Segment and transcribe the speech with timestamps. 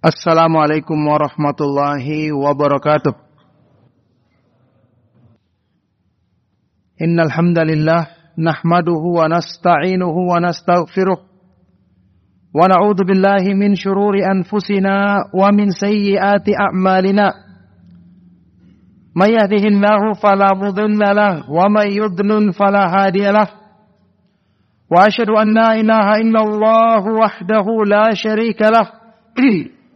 [0.00, 3.12] Assalamualaikum warahmatullahi wabarakatuh.
[7.04, 15.68] Innal hamdalillah nahmaduhu wa nasta'inuhu wa nastaghfiruh wa na'udzu billahi min shururi anfusina wa min
[15.68, 17.36] sayyiati a'malina.
[19.12, 22.56] May yahdihillahu fala wa may yudlil.
[24.88, 28.96] Wa ashhadu an la ilaha illallah wahdahu la sharika.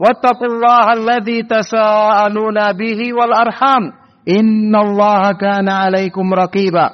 [0.00, 3.82] واتقوا الله الذي تساءلون به والأرحام.
[4.28, 6.90] إن الله كان عليكم رقيبا.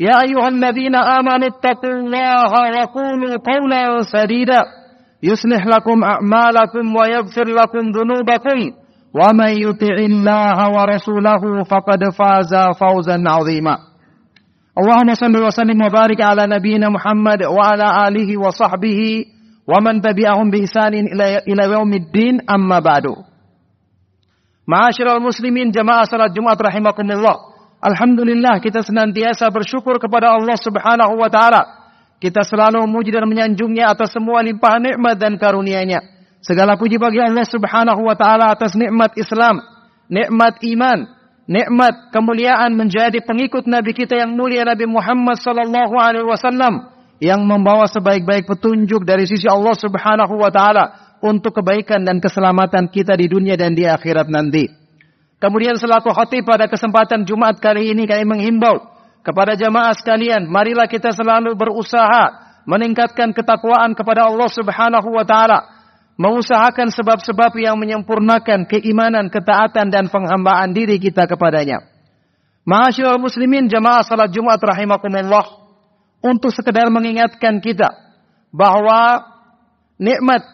[0.00, 4.62] يا أيها الذين آمنوا اتقوا الله وقولوا قولا سديدا.
[5.22, 8.58] يصلح لكم أعمالكم ويغفر لكم ذنوبكم.
[9.14, 13.76] ومن يطع الله ورسوله فقد فاز فوزا عظيما.
[14.78, 19.24] اللهم صل وسلم وبارك على نبينا محمد وعلى آله وصحبه
[19.62, 23.14] Waman tabi'ahum bi ihsanin ila ila yaumiddin amma ba'du.
[24.66, 27.54] Ma'asyiral muslimin jamaah salat Jumat rahimakumullah.
[27.82, 31.62] Alhamdulillah kita senantiasa bersyukur kepada Allah Subhanahu wa taala.
[32.22, 35.98] Kita selalu memuji dan menyanjungnya atas semua limpahan nikmat dan karunia-Nya.
[36.38, 39.58] Segala puji bagi Allah Subhanahu wa taala atas nikmat Islam,
[40.06, 41.10] nikmat iman,
[41.50, 46.86] nikmat kemuliaan menjadi pengikut nabi kita yang mulia Nabi Muhammad sallallahu alaihi wasallam
[47.22, 53.14] yang membawa sebaik-baik petunjuk dari sisi Allah Subhanahu wa taala untuk kebaikan dan keselamatan kita
[53.14, 54.66] di dunia dan di akhirat nanti.
[55.38, 58.90] Kemudian selaku khatib pada kesempatan Jumat kali ini kami menghimbau
[59.22, 65.62] kepada jamaah sekalian, marilah kita selalu berusaha meningkatkan ketakwaan kepada Allah Subhanahu wa taala,
[66.18, 71.86] mengusahakan sebab-sebab yang menyempurnakan keimanan, ketaatan dan penghambaan diri kita kepadanya.
[72.66, 75.61] Ma'asyiral muslimin jamaah salat Jumat rahimakumullah
[76.22, 77.90] untuk sekedar mengingatkan kita
[78.54, 79.26] bahwa
[79.98, 80.46] nikmat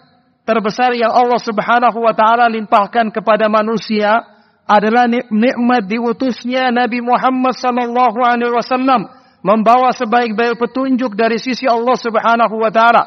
[0.49, 4.25] terbesar yang Allah Subhanahu wa taala limpahkan kepada manusia
[4.65, 9.09] adalah nikmat diutusnya Nabi Muhammad sallallahu alaihi wasallam
[9.45, 13.05] membawa sebaik-baik petunjuk dari sisi Allah Subhanahu wa taala.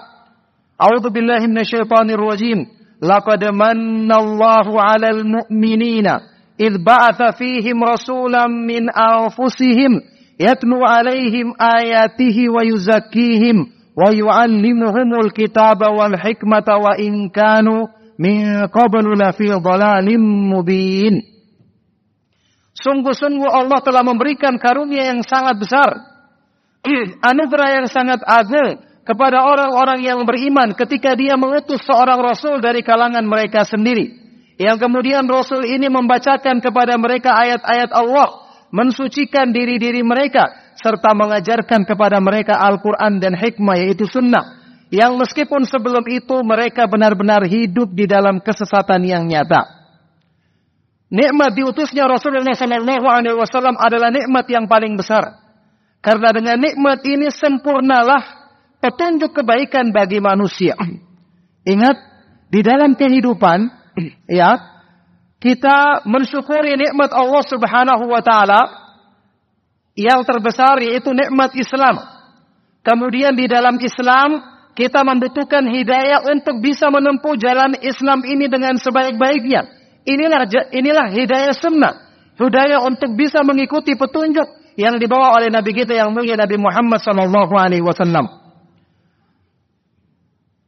[0.77, 2.65] A'udzu billahi minasyaitonir rajim.
[3.01, 6.21] Laqad manna Allahu 'alal mu'minina
[6.61, 10.10] idh ba'atha fihim rasulan min anfusihim
[10.41, 17.85] yatlu alaihim ayatihi wa yuzakkihim wa yu'allimuhumul kitaba wal hikmata wa in kanu
[18.17, 21.21] min qablu lafi dhalalin mubin.
[22.81, 25.91] Sungguh-sungguh Allah telah memberikan karunia yang sangat besar.
[27.29, 33.21] Anugerah yang sangat agung kepada orang-orang yang beriman ketika dia mengutus seorang rasul dari kalangan
[33.21, 34.17] mereka sendiri.
[34.57, 42.17] Yang kemudian rasul ini membacakan kepada mereka ayat-ayat Allah mensucikan diri-diri mereka serta mengajarkan kepada
[42.23, 44.59] mereka Al-Quran dan hikmah yaitu sunnah
[44.91, 49.79] yang meskipun sebelum itu mereka benar-benar hidup di dalam kesesatan yang nyata.
[51.11, 55.43] Nikmat diutusnya Rasulullah Wasallam adalah nikmat yang paling besar.
[55.99, 58.23] Karena dengan nikmat ini sempurnalah
[58.79, 60.73] petunjuk kebaikan bagi manusia.
[61.67, 61.97] Ingat,
[62.49, 63.69] di dalam kehidupan,
[64.25, 64.80] ya,
[65.41, 68.61] kita mensyukuri nikmat Allah Subhanahu wa taala
[69.97, 71.97] yang terbesar yaitu nikmat Islam.
[72.85, 74.41] Kemudian di dalam Islam
[74.77, 79.67] kita membutuhkan hidayah untuk bisa menempuh jalan Islam ini dengan sebaik-baiknya.
[80.05, 81.93] Inilah inilah hidayah sunnah.
[82.37, 84.45] Hidayah untuk bisa mengikuti petunjuk
[84.79, 88.40] yang dibawa oleh Nabi kita yang mulia Nabi Muhammad sallallahu alaihi wasallam.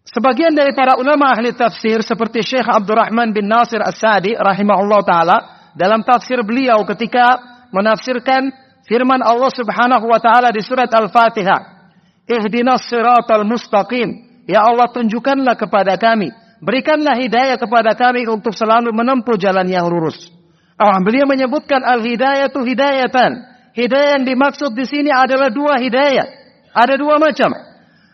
[0.04, 5.38] Sebagian dari para ulama ahli tafsir seperti Syekh Abdurrahman bin Nasir As-Sadi rahimahullah taala
[5.80, 7.40] dalam tafsir beliau ketika
[7.72, 8.52] menafsirkan
[8.84, 11.88] firman Allah Subhanahu wa taala di surat Al-Fatihah.
[12.28, 14.44] Ihdinas siratal mustaqim.
[14.44, 16.28] Ya Allah tunjukkanlah kepada kami,
[16.60, 20.28] berikanlah hidayah kepada kami untuk selalu menempuh jalan yang lurus.
[20.76, 23.32] Ah, beliau menyebutkan al-hidayah itu hidayatan.
[23.72, 26.28] Hidayah yang dimaksud di sini adalah dua hidayah.
[26.76, 27.56] Ada dua macam.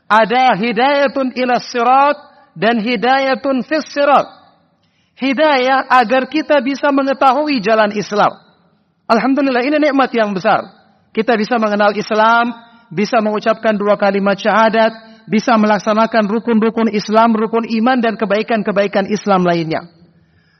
[0.10, 2.18] Ada hidayatun ila sirat
[2.58, 4.26] dan hidayatun fis sirat.
[5.14, 8.34] Hidayah agar kita bisa mengetahui jalan Islam.
[9.06, 10.66] Alhamdulillah ini nikmat yang besar.
[11.14, 12.50] Kita bisa mengenal Islam,
[12.90, 19.94] bisa mengucapkan dua kalimat syahadat, bisa melaksanakan rukun-rukun Islam, rukun iman dan kebaikan-kebaikan Islam lainnya.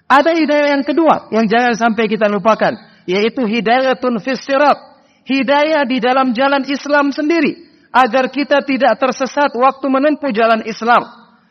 [0.06, 2.78] Ada hidayah yang kedua yang jangan sampai kita lupakan,
[3.10, 4.78] yaitu hidayatun fissirat.
[5.26, 11.06] Hidayah di dalam jalan Islam sendiri agar kita tidak tersesat waktu menempuh jalan Islam,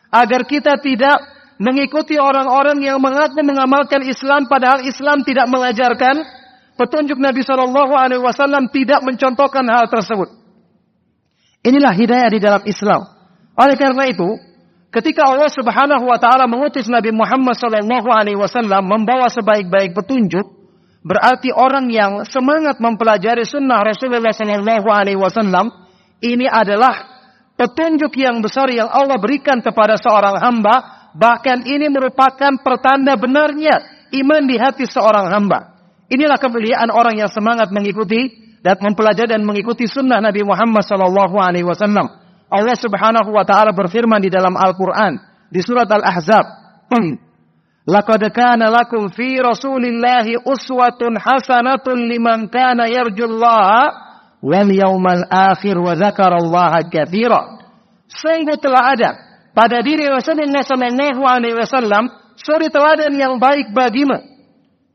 [0.09, 1.19] agar kita tidak
[1.59, 6.23] mengikuti orang-orang yang mengaku mengamalkan Islam padahal Islam tidak mengajarkan
[6.79, 10.31] petunjuk Nabi Shallallahu Alaihi Wasallam tidak mencontohkan hal tersebut.
[11.59, 13.03] Inilah hidayah di dalam Islam.
[13.59, 14.39] Oleh karena itu,
[14.89, 20.49] Ketika Allah Subhanahu wa taala mengutus Nabi Muhammad sallallahu alaihi wasallam membawa sebaik-baik petunjuk,
[21.05, 25.69] berarti orang yang semangat mempelajari sunnah Rasulullah sallallahu alaihi wasallam
[26.19, 27.19] ini adalah
[27.55, 34.43] petunjuk yang besar yang Allah berikan kepada seorang hamba, bahkan ini merupakan pertanda benarnya iman
[34.47, 35.79] di hati seorang hamba.
[36.09, 41.67] Inilah kemuliaan orang yang semangat mengikuti dan mempelajari dan mengikuti sunnah Nabi Muhammad sallallahu alaihi
[41.67, 42.07] wasallam.
[42.49, 45.21] Allah Subhanahu wa taala berfirman di dalam Al-Qur'an
[45.53, 46.45] di surat Al-Ahzab.
[47.93, 54.08] Laqad kana lakum fi Rasulillahi uswatun hasanatun liman kana yarjullaha
[54.39, 57.59] wal yawmal akhir wa dzakarallaha katsira.
[58.09, 59.09] Sungguh telah ada
[59.53, 62.09] pada diri Rasulullah sallallahu alaihi wasallam
[62.39, 64.17] suri teladan yang baik bagimu.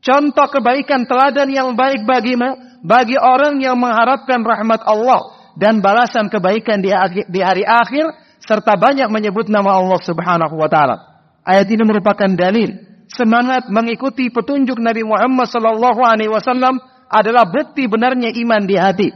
[0.01, 6.83] Contoh kebaikan teladan yang baik bagimu bagi orang yang mengharapkan rahmat Allah dan balasan kebaikan
[6.83, 6.93] di,
[7.31, 8.13] di hari akhir
[8.43, 10.97] serta banyak menyebut nama Allah Subhanahu wa taala.
[11.41, 12.77] Ayat ini merupakan dalil
[13.09, 16.77] semangat mengikuti petunjuk Nabi Muhammad sallallahu alaihi wasallam
[17.09, 19.09] adalah bukti benarnya iman di hati.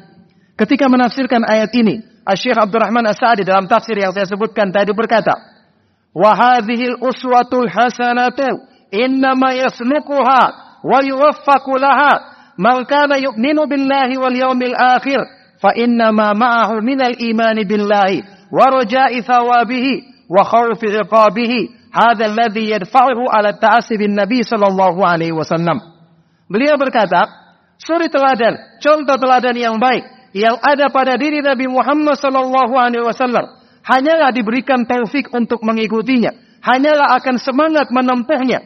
[0.59, 2.03] Ketika menafsirkan ayat ini,
[2.35, 5.31] Syekh Abdurrahman As-Sa'di dalam tafsir yang saya sebutkan tadi berkata,
[6.11, 6.35] "Wa
[6.99, 10.43] uswatul hasanatu innama yasluquha
[10.83, 12.13] wa yuwaffaqu laha.
[12.59, 12.83] Man
[13.71, 15.23] billahi wal yawmil akhir
[15.63, 18.67] fa innama ma'ahu minal imani billahi wa
[20.27, 21.59] wa khawfi iqabihi.
[21.89, 23.55] Hadha alladhi yadfa'uhu ala
[24.11, 24.99] nabi sallallahu
[25.31, 25.79] wasallam."
[26.51, 27.31] Beliau berkata,
[27.79, 33.59] suri teladan, contoh teladan yang baik yang ada pada diri Nabi Muhammad sallallahu alaihi wasallam
[33.81, 38.61] hanyalah diberikan taufik untuk mengikutinya, hanyalah akan semangat menempuhnya,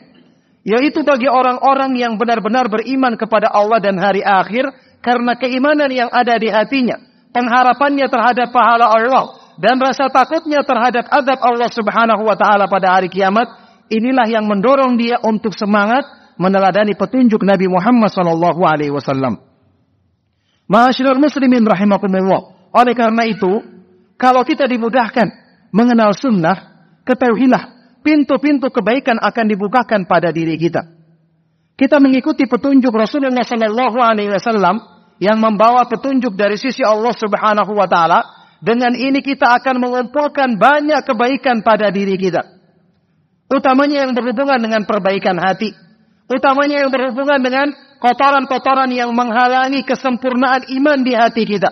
[0.67, 6.35] yaitu bagi orang-orang yang benar-benar beriman kepada Allah dan hari akhir karena keimanan yang ada
[6.35, 6.99] di hatinya,
[7.31, 13.07] pengharapannya terhadap pahala Allah dan rasa takutnya terhadap adab Allah Subhanahu wa taala pada hari
[13.07, 13.47] kiamat,
[13.87, 16.03] inilah yang mendorong dia untuk semangat
[16.41, 19.52] meneladani petunjuk Nabi Muhammad sallallahu alaihi wasallam.
[20.67, 22.71] Ma'asyiral muslimin rahimakumullah.
[22.73, 23.61] Oleh karena itu,
[24.15, 25.27] kalau kita dimudahkan
[25.75, 30.85] mengenal sunnah, ketahuilah pintu-pintu kebaikan akan dibukakan pada diri kita.
[31.73, 34.77] Kita mengikuti petunjuk Rasulullah Sallallahu Alaihi Wasallam
[35.17, 38.21] yang membawa petunjuk dari sisi Allah Subhanahu wa taala,
[38.63, 42.45] dengan ini kita akan mengumpulkan banyak kebaikan pada diri kita.
[43.51, 45.75] Utamanya yang berhubungan dengan perbaikan hati.
[46.31, 47.67] Utamanya yang berhubungan dengan
[48.03, 51.71] kotoran-kotoran yang menghalangi kesempurnaan iman di hati kita.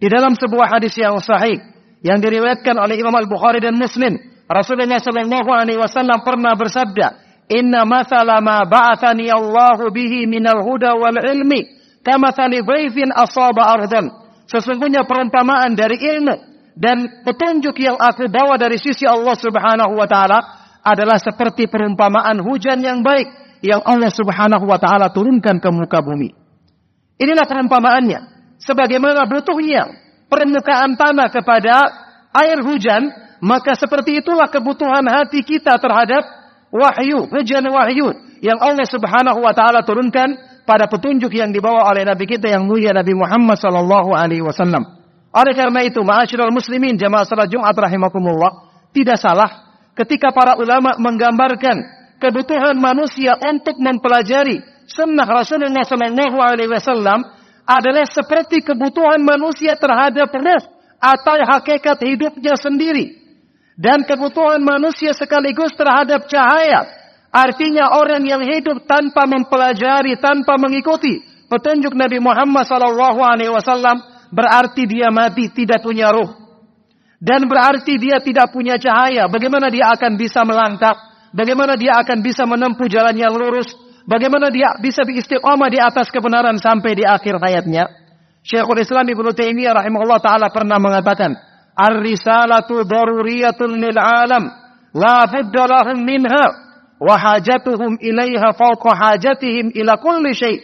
[0.00, 1.60] Di dalam sebuah hadis yang sahih
[2.00, 4.16] yang diriwayatkan oleh Imam Al-Bukhari dan Muslim,
[4.48, 7.06] Rasulullah sallallahu alaihi wasallam pernah bersabda,
[7.52, 11.68] "Inna mathala ma ba'athani Allahu bihi minal huda wal ilmi
[12.00, 14.08] kamathali dhaifin asaba ardan.
[14.48, 16.34] Sesungguhnya perumpamaan dari ilmu
[16.72, 20.38] dan petunjuk yang aku bawa dari sisi Allah Subhanahu wa taala
[20.80, 23.28] adalah seperti perumpamaan hujan yang baik
[23.64, 26.34] yang Allah Subhanahu wa taala turunkan ke muka bumi.
[27.18, 28.20] Inilah perumpamaannya.
[28.58, 29.86] Sebagaimana butuhnya
[30.26, 31.74] permukaan tanah kepada
[32.34, 36.26] air hujan, maka seperti itulah kebutuhan hati kita terhadap
[36.74, 42.28] wahyu, hujan wahyu yang Allah Subhanahu wa taala turunkan pada petunjuk yang dibawa oleh Nabi
[42.28, 44.84] kita yang mulia Nabi Muhammad sallallahu alaihi wasallam.
[45.28, 51.97] Oleh karena itu, ma'asyiral muslimin jamaah salat Jumat rahimakumullah, tidak salah ketika para ulama menggambarkan
[52.18, 57.22] kebutuhan manusia untuk mempelajari sunnah Rasulullah sallallahu alaihi wasallam
[57.64, 60.62] adalah seperti kebutuhan manusia terhadap roh
[60.98, 63.16] atau hakikat hidupnya sendiri
[63.78, 66.98] dan kebutuhan manusia sekaligus terhadap cahaya
[67.28, 71.20] Artinya orang yang hidup tanpa mempelajari, tanpa mengikuti
[71.52, 74.00] petunjuk Nabi Muhammad sallallahu alaihi wasallam
[74.32, 76.48] berarti dia mati tidak punya ruh.
[77.18, 79.26] Dan berarti dia tidak punya cahaya.
[79.28, 80.94] Bagaimana dia akan bisa melangkah?
[81.32, 83.68] Bagaimana dia akan bisa menempuh jalan yang lurus?
[84.08, 87.92] Bagaimana dia bisa beristiqamah di atas kebenaran sampai di akhir hayatnya?
[88.40, 91.36] Syekhul Islam Ibnu Taimiyah rahimahullah taala pernah mengatakan,
[91.76, 94.48] "Ar-risalatu daruriyatun lil alam,
[94.96, 96.68] la budda lahum minha."
[96.98, 100.58] wahajatuhum ilaiha fawqa hajatihim ila kulli syai.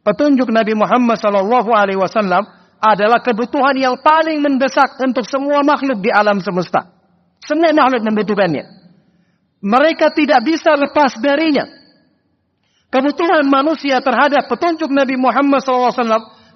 [0.00, 2.48] Petunjuk Nabi Muhammad sallallahu alaihi wasallam
[2.80, 6.88] adalah kebutuhan yang paling mendesak untuk semua makhluk di alam semesta.
[7.44, 8.79] Semua makhluk membutuhkannya.
[9.60, 11.68] Mereka tidak bisa lepas darinya.
[12.90, 15.94] Kebutuhan manusia terhadap petunjuk Nabi Muhammad SAW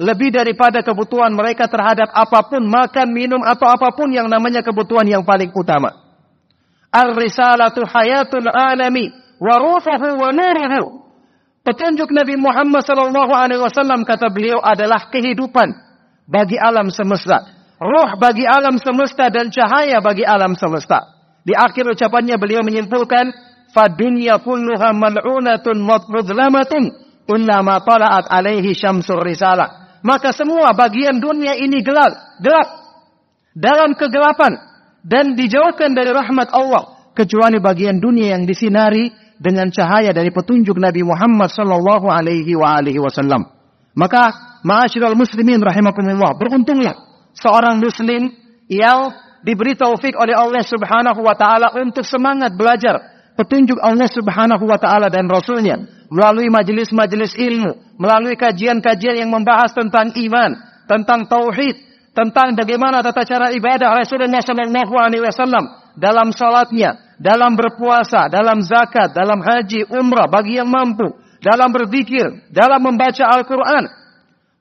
[0.03, 5.07] lebih daripada kebutuhan mereka terhadap apa pun makan, minum atau apa pun yang namanya kebutuhan
[5.07, 5.95] yang paling utama.
[6.91, 11.07] Al-risalatu hayatul alami wa ruhuhu wa nuruhu.
[11.65, 15.71] Petunjuk Nabi Muhammad sallallahu alaihi wasallam kata beliau adalah kehidupan
[16.27, 17.41] bagi alam semesta,
[17.79, 21.14] roh bagi alam semesta dan cahaya bagi alam semesta.
[21.45, 23.29] Di akhir ucapannya beliau menyimpulkan
[23.71, 26.83] fadunya kulluha mal'unatun mudlamatun
[27.29, 30.01] illa ma tala'at alaihi syamsur risalah.
[30.05, 32.69] Maka semua bagian dunia ini gelap, gelap
[33.57, 34.57] dalam kegelapan
[35.05, 39.09] dan dijauhkan dari rahmat Allah kecuali bagian dunia yang disinari
[39.41, 43.49] dengan cahaya dari petunjuk Nabi Muhammad sallallahu alaihi wa alihi wasallam.
[43.95, 46.97] Maka ma'asyiral muslimin rahimakumullah, beruntunglah
[47.37, 48.33] seorang muslim
[48.69, 49.13] yang
[49.45, 52.99] diberi taufik oleh Allah Subhanahu wa taala untuk semangat belajar
[53.37, 60.15] petunjuk Allah Subhanahu wa taala dan rasulnya melalui majelis-majelis ilmu, melalui kajian-kajian yang membahas tentang
[60.15, 60.51] iman,
[60.87, 61.75] tentang tauhid,
[62.15, 65.65] tentang bagaimana tata cara ibadah Rasulullah sallallahu alaihi wasallam
[65.99, 72.79] dalam salatnya, dalam berpuasa, dalam zakat, dalam haji, umrah bagi yang mampu, dalam berzikir, dalam
[72.83, 73.85] membaca Al-Qur'an,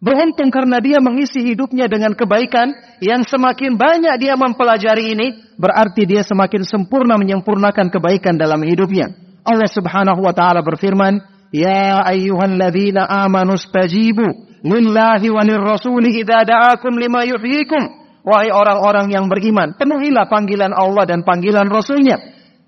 [0.03, 6.27] Beruntung karena dia mengisi hidupnya dengan kebaikan yang semakin banyak dia mempelajari ini, berarti dia
[6.27, 9.15] semakin sempurna menyempurnakan kebaikan dalam hidupnya.
[9.47, 11.23] Allah Subhanahu wa taala berfirman,
[11.55, 14.27] "Ya ayyuhalladzina amanu stajibu
[14.67, 21.23] lillahi wa lirrasuli idza da'akum lima yuhyikum." Wahai orang-orang yang beriman, penuhilah panggilan Allah dan
[21.23, 22.19] panggilan Rasulnya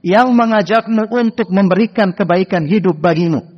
[0.04, 3.55] yang mengajakmu untuk memberikan kebaikan hidup bagimu.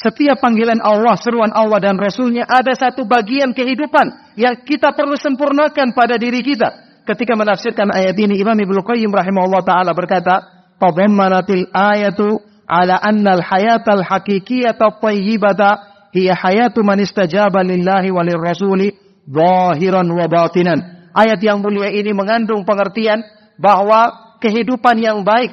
[0.00, 5.92] Setiap panggilan Allah, seruan Allah dan Rasulnya ada satu bagian kehidupan yang kita perlu sempurnakan
[5.92, 7.04] pada diri kita.
[7.04, 10.40] Ketika menafsirkan ayat ini, Imam Ibnu Qayyim rahimahullah taala berkata,
[10.80, 15.68] "Tadammanatil ayatu ala anna al-hayata al-haqiqiyata tayyibata
[16.16, 18.96] hiya hayatu man istajaba lillahi wa lirrasuli
[19.28, 23.20] zahiran wa batinan." Ayat yang mulia ini mengandung pengertian
[23.60, 25.52] bahwa kehidupan yang baik,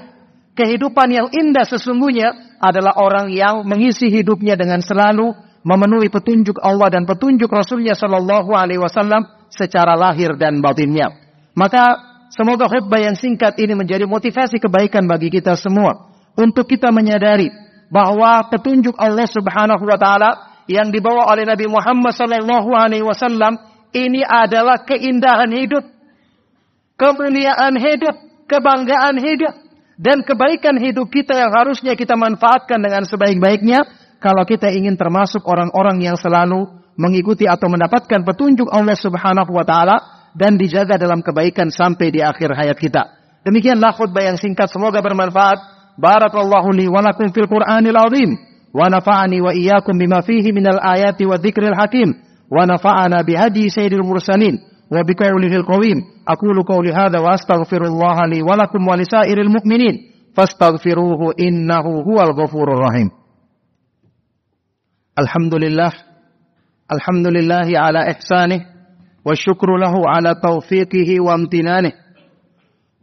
[0.56, 5.34] kehidupan yang indah sesungguhnya adalah orang yang mengisi hidupnya dengan selalu
[5.68, 11.12] memenuhi petunjuk Allah dan petunjuk Rasulnya Shallallahu Alaihi Wasallam secara lahir dan batinnya.
[11.58, 12.00] Maka
[12.32, 16.08] semoga khutbah yang singkat ini menjadi motivasi kebaikan bagi kita semua
[16.40, 17.52] untuk kita menyadari
[17.92, 20.32] bahwa petunjuk Allah Subhanahu Wa Taala
[20.72, 23.60] yang dibawa oleh Nabi Muhammad Shallallahu Alaihi Wasallam
[23.96, 25.84] ini adalah keindahan hidup,
[27.00, 28.16] kemuliaan hidup,
[28.48, 29.67] kebanggaan hidup
[29.98, 33.82] dan kebaikan hidup kita yang harusnya kita manfaatkan dengan sebaik-baiknya
[34.22, 39.98] kalau kita ingin termasuk orang-orang yang selalu mengikuti atau mendapatkan petunjuk Allah Subhanahu wa taala
[40.38, 43.18] dan dijaga dalam kebaikan sampai di akhir hayat kita.
[43.42, 45.77] Demikianlah khutbah yang singkat semoga bermanfaat.
[45.98, 48.38] Barakallahu li wa lakum fil Qur'anil azim
[48.70, 52.13] wa nafa'ani wa iyyakum bima fihi minal ayati wa dzikril hakim
[52.54, 54.62] wa nafa'ana bihadi sayyidil mursalin.
[54.91, 55.98] وبقوله القويم.
[56.27, 59.98] أقول قولي هذا وأستغفر الله لي ولكم ولسائر المؤمنين.
[60.38, 63.10] فاستغفروه إنه هو الغفور الرحيم.
[65.20, 65.91] الحمد لله.
[66.91, 68.65] الحمد لله على إحسانه.
[69.25, 71.91] والشكر له على توفيقه وامتنانه.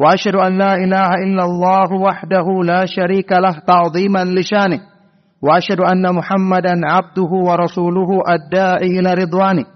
[0.01, 4.81] وأشهد أن لا إله إلا الله وحده لا شريك له تعظيما لشانه.
[5.43, 9.74] وأشهد أن محمدا عبده ورسوله الداعي إلى رضوانه.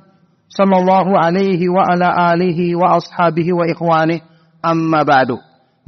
[0.48, 4.24] Sallallahu alaihi wa ala alihi wa ashabihi wa ikhwani
[4.64, 5.36] amma ba'du.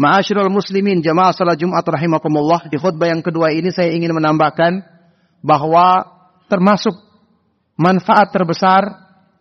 [0.00, 2.68] Ma'asyiral muslimin jamaah salat Jumat rahimakumullah.
[2.72, 4.80] Di khutbah yang kedua ini saya ingin menambahkan
[5.44, 6.08] bahwa
[6.48, 6.96] termasuk
[7.76, 8.82] manfaat terbesar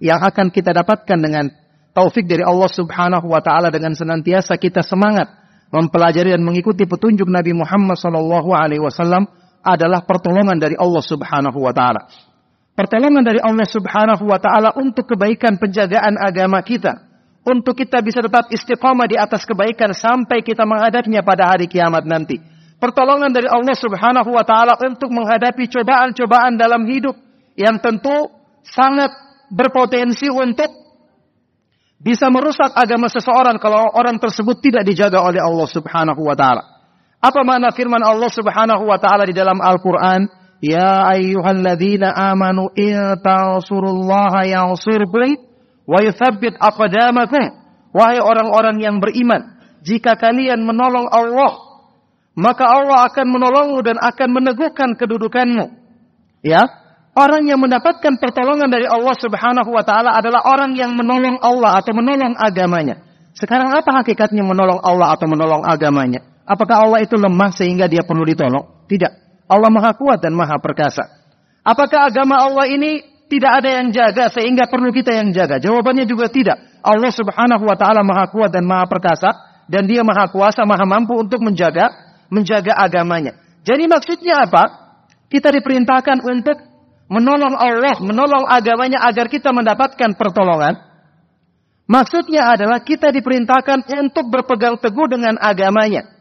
[0.03, 1.51] yang akan kita dapatkan dengan
[1.91, 5.27] taufik dari Allah Subhanahu wa taala dengan senantiasa kita semangat
[5.71, 9.27] mempelajari dan mengikuti petunjuk Nabi Muhammad sallallahu alaihi wasallam
[9.59, 12.07] adalah pertolongan dari Allah Subhanahu wa taala
[12.79, 17.11] pertolongan dari Allah Subhanahu wa taala untuk kebaikan penjagaan agama kita.
[17.43, 22.39] Untuk kita bisa tetap istiqamah di atas kebaikan sampai kita menghadapinya pada hari kiamat nanti.
[22.79, 27.19] Pertolongan dari Allah Subhanahu wa taala untuk menghadapi cobaan-cobaan dalam hidup
[27.59, 28.31] yang tentu
[28.63, 29.11] sangat
[29.51, 30.71] berpotensi untuk
[31.99, 36.63] bisa merusak agama seseorang kalau orang tersebut tidak dijaga oleh Allah Subhanahu wa taala.
[37.19, 40.38] Apa makna firman Allah Subhanahu wa taala di dalam Al-Qur'an?
[40.59, 45.39] Ya ayyuhalladzina amanu in tansurullaha yansurkum
[45.87, 47.55] wa yuthabbit aqdamakum.
[47.95, 51.57] Wahai orang-orang yang beriman, jika kalian menolong Allah,
[52.37, 55.73] maka Allah akan menolongmu dan akan meneguhkan kedudukanmu.
[56.45, 56.69] Ya,
[57.17, 61.97] orang yang mendapatkan pertolongan dari Allah Subhanahu wa taala adalah orang yang menolong Allah atau
[61.97, 63.01] menolong agamanya.
[63.33, 66.21] Sekarang apa hakikatnya menolong Allah atau menolong agamanya?
[66.45, 68.85] Apakah Allah itu lemah sehingga dia perlu ditolong?
[68.85, 69.28] Tidak.
[69.49, 71.09] Allah Maha Kuat dan Maha Perkasa.
[71.65, 75.57] Apakah agama Allah ini tidak ada yang jaga sehingga perlu kita yang jaga?
[75.57, 76.61] Jawabannya juga tidak.
[76.85, 79.33] Allah Subhanahu wa taala Maha Kuat dan Maha Perkasa
[79.65, 81.89] dan Dia Maha Kuasa, Maha Mampu untuk menjaga
[82.29, 83.35] menjaga agamanya.
[83.65, 84.63] Jadi maksudnya apa?
[85.29, 86.57] Kita diperintahkan untuk
[87.09, 90.77] menolong Allah, menolong agamanya agar kita mendapatkan pertolongan.
[91.89, 96.18] Maksudnya adalah kita diperintahkan untuk berpegang teguh dengan agamanya.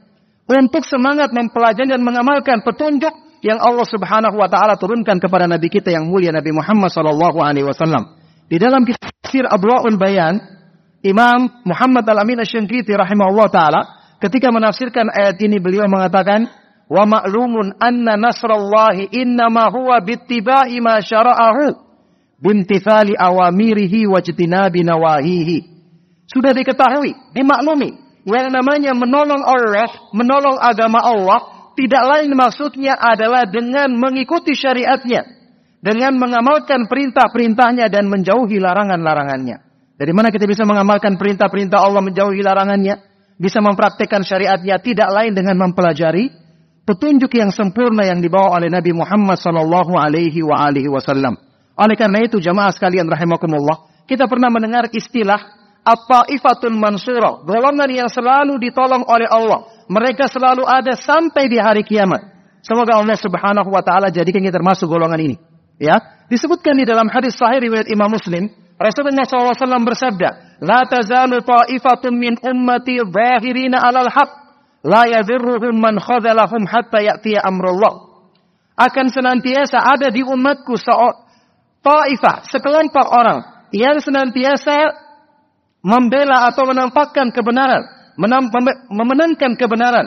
[0.48, 3.12] Untuk semangat mempelajari dan mengamalkan petunjuk
[3.44, 7.68] yang Allah Subhanahu wa taala turunkan kepada nabi kita yang mulia Nabi Muhammad sallallahu alaihi
[7.68, 8.16] wasallam.
[8.48, 10.40] Di dalam kitab tafsir Adwaul Bayan,
[11.04, 13.80] Imam Muhammad Al-Amin Asy-Syanqiti rahimahullah taala
[14.24, 16.48] ketika menafsirkan ayat ini beliau mengatakan
[16.88, 21.76] wa ma'lumun anna nasrallahi innama huwa bittiba'i ma syara'ahu
[22.40, 24.24] bintifali awamirihi wa
[24.64, 25.58] nawahihi.
[26.24, 33.94] Sudah diketahui, dimaklumi yang namanya menolong Allah, menolong agama Allah tidak lain maksudnya adalah dengan
[33.97, 35.38] mengikuti syariatnya.
[35.78, 39.62] Dengan mengamalkan perintah-perintahnya dan menjauhi larangan-larangannya.
[39.94, 42.99] Dari mana kita bisa mengamalkan perintah-perintah Allah menjauhi larangannya?
[43.38, 46.35] Bisa mempraktekkan syariatnya tidak lain dengan mempelajari
[46.82, 51.38] petunjuk yang sempurna yang dibawa oleh Nabi Muhammad sallallahu alaihi wa alihi wasallam.
[51.78, 55.38] Oleh karena itu jamaah sekalian rahimakumullah, kita pernah mendengar istilah
[55.88, 62.21] at-taifatul mansurah, golongan yang selalu ditolong oleh Allah mereka selalu ada sampai di hari kiamat.
[62.61, 65.37] Semoga Allah Subhanahu wa taala jadikan kita termasuk golongan ini.
[65.80, 65.97] Ya,
[66.28, 72.37] disebutkan di dalam hadis sahih riwayat Imam Muslim, Rasulullah SAW bersabda, "La tazalu ta'ifatun min
[72.45, 74.30] ummati zahirina 'alal haq,
[74.85, 78.07] la yadhurruhum man khadhalahum hatta ya'tiya amrullah."
[78.78, 81.26] Akan senantiasa ada di umatku seorang
[81.83, 85.07] ta'ifah, sekelompok orang yang senantiasa
[85.80, 87.99] membela atau menampakkan kebenaran
[88.90, 90.06] memenangkan kebenaran.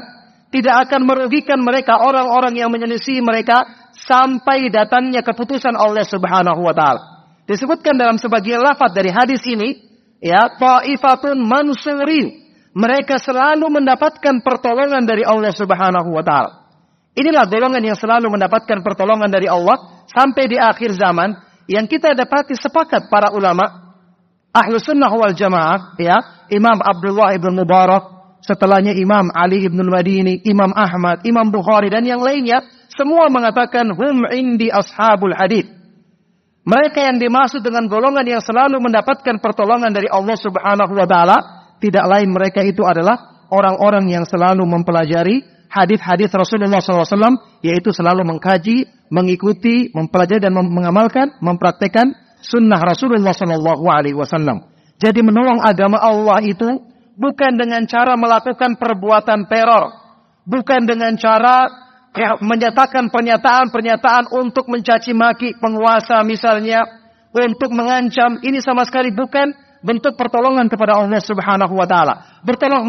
[0.51, 3.63] Tidak akan merugikan mereka orang-orang yang menyelisih mereka
[3.96, 7.01] sampai datangnya keputusan Allah Subhanahu wa taala.
[7.48, 9.80] Disebutkan dalam sebagian lafaz dari hadis ini,
[10.19, 12.43] ya, taifatun mansurin.
[12.72, 16.52] Mereka selalu mendapatkan pertolongan dari Allah Subhanahu wa taala.
[17.15, 21.36] Inilah golongan yang selalu mendapatkan pertolongan dari Allah sampai di akhir zaman
[21.67, 23.90] yang kita dapati sepakat para ulama
[24.52, 30.76] ahlu sunnah wal jamaah, ya, Imam Abdullah ibn Mubarak, setelahnya Imam Ali ibn Madini, Imam
[30.76, 35.70] Ahmad, Imam Bukhari dan yang lainnya, semua mengatakan hum indi ashabul hadith.
[36.62, 41.38] Mereka yang dimaksud dengan golongan yang selalu mendapatkan pertolongan dari Allah Subhanahu wa taala,
[41.82, 49.10] tidak lain mereka itu adalah orang-orang yang selalu mempelajari hadis-hadis Rasulullah SAW, yaitu selalu mengkaji,
[49.10, 52.14] mengikuti, mempelajari dan mengamalkan, mempraktekkan
[52.52, 54.68] sunnah Rasulullah Sallallahu Alaihi Wasallam.
[55.00, 56.68] Jadi menolong agama Allah itu
[57.16, 59.96] bukan dengan cara melakukan perbuatan teror,
[60.44, 61.72] bukan dengan cara
[62.44, 66.84] menyatakan pernyataan-pernyataan untuk mencaci maki penguasa misalnya,
[67.32, 68.44] untuk mengancam.
[68.44, 72.44] Ini sama sekali bukan bentuk pertolongan kepada Allah Subhanahu Wa Taala.
[72.44, 72.84] Bertolong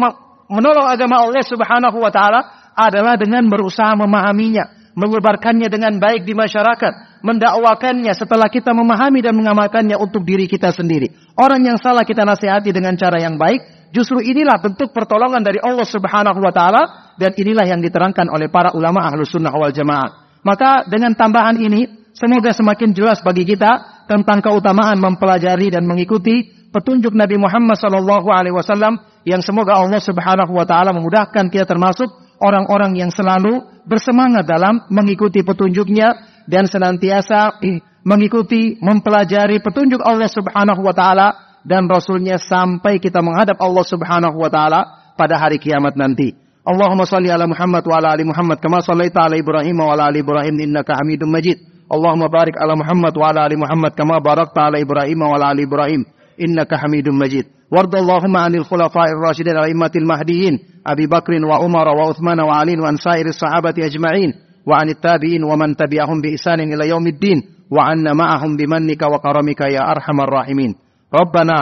[0.51, 2.41] menolong agama Allah Subhanahu Wa Taala
[2.75, 9.95] adalah dengan berusaha memahaminya, menyebarkannya dengan baik di masyarakat, mendakwakannya setelah kita memahami dan mengamalkannya
[9.95, 11.09] untuk diri kita sendiri.
[11.39, 15.87] Orang yang salah kita nasihati dengan cara yang baik, justru inilah bentuk pertolongan dari Allah
[15.87, 20.43] Subhanahu wa taala dan inilah yang diterangkan oleh para ulama ahlu sunnah wal jamaah.
[20.43, 27.15] Maka dengan tambahan ini, semoga semakin jelas bagi kita tentang keutamaan mempelajari dan mengikuti petunjuk
[27.15, 32.11] Nabi Muhammad sallallahu alaihi wasallam yang semoga Allah Subhanahu wa taala memudahkan kita termasuk
[32.43, 37.60] orang-orang yang selalu bersemangat dalam mengikuti petunjuknya dan senantiasa
[38.06, 41.28] mengikuti, mempelajari petunjuk Allah Subhanahu wa taala
[41.66, 46.32] dan rasulnya sampai kita menghadap Allah Subhanahu wa taala pada hari kiamat nanti.
[46.68, 50.20] Allahumma salli ala Muhammad wa ala ali Muhammad kama sallaita ala Ibrahim wa ala ali
[50.20, 51.56] Ibrahim innaka Hamidum Majid.
[51.88, 55.64] Allahumma barik ala Muhammad wa ala ali Muhammad kama barakta ala Ibrahim wa ala ali
[55.64, 56.04] Ibrahim
[56.36, 57.58] innaka Hamidum Majid.
[57.68, 60.54] وارض اللهم عن الخلفاء الراشدين الأئمة المهديين
[60.86, 64.30] أبي بكر وعمر وعثمان وعلي وعن سائر الصحابة أجمعين
[64.67, 70.75] وعن التابعين ومن تبعهم بإحسان إلى يوم الدين وعنا معهم بمنك وكرمك يا أرحم الراحمين.
[71.13, 71.57] ربنا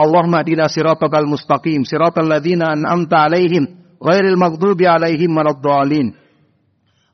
[0.00, 3.66] اللهم اهدنا صراطك المستقيم صراط الذين أنعمت عليهم
[4.04, 6.14] غير المغضوب عليهم ولا الضالين.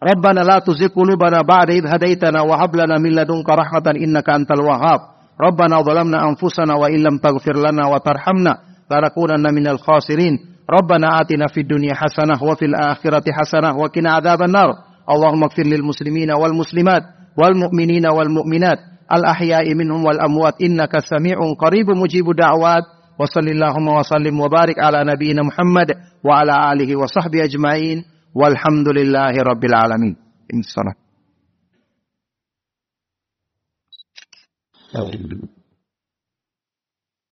[0.04, 5.00] ربنا لا تزغ قلوبنا بعد إذ هديتنا وهب لنا من لدنك رحمة إنك أنت الوهاب.
[5.40, 8.58] ربنا ظلمنا أنفسنا وإن لم تغفر لنا وترحمنا
[8.92, 10.38] لنكونن من الخاسرين.
[10.70, 14.68] ربنا آتنا في الدنيا حسنة وفي الآخرة حسنة وقنا عذاب النار.
[15.10, 17.02] اللهم اغفر للمسلمين والمسلمات
[17.38, 18.78] والمؤمنين والمؤمنات
[19.12, 22.82] الأحياء منهم والأموات إنك سميع قريب مجيب دعوات
[23.20, 25.88] وصل اللهم وسلم وبارك على نبينا محمد
[26.24, 30.16] وعلى آله وصحبه أجمعين والحمد لله رب العالمين.
[30.54, 30.94] إن الصلاة.